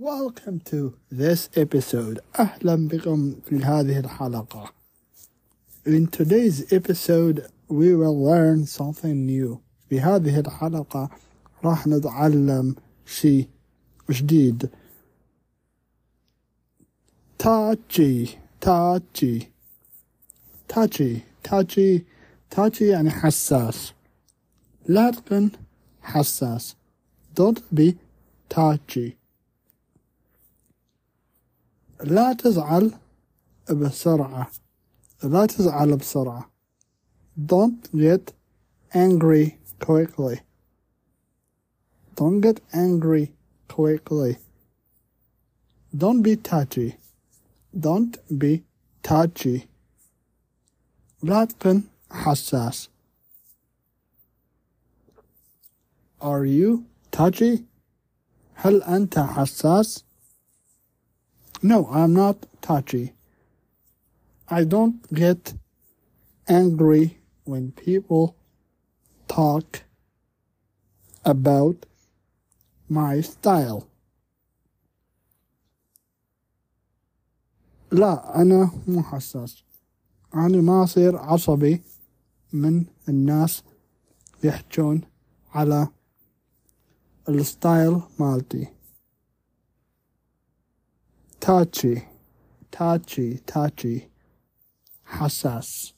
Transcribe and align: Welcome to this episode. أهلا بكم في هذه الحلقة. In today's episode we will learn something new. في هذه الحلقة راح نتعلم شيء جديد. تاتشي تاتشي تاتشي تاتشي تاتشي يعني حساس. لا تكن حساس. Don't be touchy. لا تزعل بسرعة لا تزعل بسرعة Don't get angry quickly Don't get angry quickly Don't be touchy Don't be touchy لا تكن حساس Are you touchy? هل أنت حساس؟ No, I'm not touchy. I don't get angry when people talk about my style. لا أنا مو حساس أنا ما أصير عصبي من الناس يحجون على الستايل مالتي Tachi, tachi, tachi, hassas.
Welcome 0.00 0.60
to 0.66 0.94
this 1.10 1.48
episode. 1.56 2.20
أهلا 2.38 2.88
بكم 2.88 3.34
في 3.44 3.56
هذه 3.56 3.98
الحلقة. 3.98 4.72
In 5.86 6.06
today's 6.06 6.70
episode 6.70 7.46
we 7.68 7.94
will 7.94 8.22
learn 8.22 8.66
something 8.66 9.26
new. 9.26 9.60
في 9.88 10.00
هذه 10.00 10.40
الحلقة 10.40 11.10
راح 11.64 11.86
نتعلم 11.86 12.74
شيء 13.06 13.48
جديد. 14.10 14.70
تاتشي 17.38 18.38
تاتشي 18.60 19.48
تاتشي 20.68 21.20
تاتشي 21.42 22.04
تاتشي 22.50 22.88
يعني 22.88 23.10
حساس. 23.10 23.92
لا 24.88 25.10
تكن 25.10 25.50
حساس. 26.02 26.76
Don't 27.40 27.60
be 27.74 27.94
touchy. 28.54 29.19
لا 32.03 32.33
تزعل 32.33 32.93
بسرعة 33.69 34.51
لا 35.23 35.45
تزعل 35.45 35.97
بسرعة 35.97 36.51
Don't 37.37 37.91
get 37.93 38.33
angry 38.93 39.57
quickly 39.79 40.41
Don't 42.15 42.41
get 42.41 42.59
angry 42.73 43.33
quickly 43.67 44.37
Don't 45.95 46.21
be 46.21 46.35
touchy 46.35 46.97
Don't 47.79 48.17
be 48.37 48.63
touchy 49.03 49.67
لا 51.23 51.45
تكن 51.45 51.81
حساس 52.11 52.89
Are 56.21 56.45
you 56.45 56.83
touchy? 57.11 57.65
هل 58.53 58.83
أنت 58.83 59.19
حساس؟ 59.19 60.03
No, 61.62 61.88
I'm 61.90 62.12
not 62.12 62.46
touchy. 62.60 63.14
I 64.48 64.64
don't 64.64 64.98
get 65.12 65.54
angry 66.48 67.18
when 67.44 67.72
people 67.72 68.36
talk 69.28 69.82
about 71.24 71.86
my 72.88 73.20
style. 73.20 73.88
لا 77.92 78.42
أنا 78.42 78.70
مو 78.88 79.02
حساس 79.02 79.64
أنا 80.34 80.60
ما 80.60 80.84
أصير 80.84 81.16
عصبي 81.16 81.82
من 82.52 82.84
الناس 83.08 83.62
يحجون 84.44 85.00
على 85.54 85.88
الستايل 87.28 88.00
مالتي 88.20 88.68
Tachi, 91.41 92.03
tachi, 92.71 93.41
tachi, 93.43 94.05
hassas. 95.13 95.93